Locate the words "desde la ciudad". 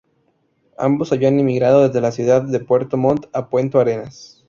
1.87-2.41